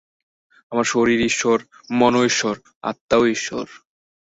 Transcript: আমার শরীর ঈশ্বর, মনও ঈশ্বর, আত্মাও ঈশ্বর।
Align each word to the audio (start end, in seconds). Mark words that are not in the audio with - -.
আমার 0.71 0.85
শরীর 0.85 1.19
ঈশ্বর, 1.21 1.57
মনও 1.91 2.21
ঈশ্বর, 2.25 2.55
আত্মাও 2.83 3.23
ঈশ্বর। 3.27 3.65